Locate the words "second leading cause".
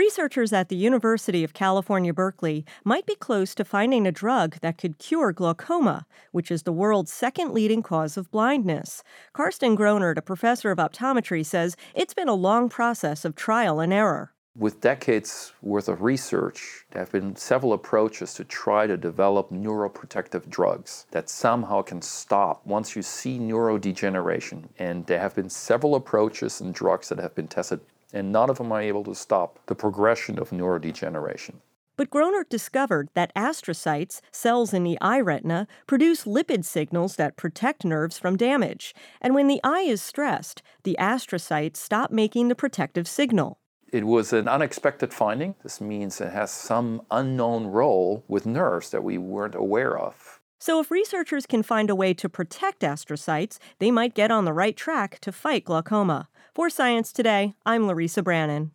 7.12-8.16